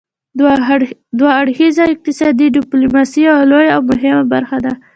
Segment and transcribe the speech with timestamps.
[1.17, 4.73] دوه اړخیزه اقتصادي ډیپلوماسي یوه لویه او مهمه برخه ده